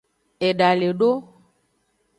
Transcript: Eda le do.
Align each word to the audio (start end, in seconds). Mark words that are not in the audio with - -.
Eda 0.47 0.69
le 0.79 0.89
do. 0.99 1.11